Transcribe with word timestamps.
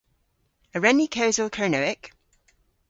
A 0.75 0.77
wren 0.79 0.97
ni 0.99 1.07
kewsel 1.15 1.49
Kernewek? 1.55 2.03